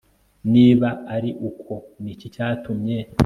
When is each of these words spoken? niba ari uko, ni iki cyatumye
niba 0.53 0.89
ari 1.15 1.29
uko, 1.49 1.73
ni 2.01 2.09
iki 2.13 2.27
cyatumye 2.35 2.97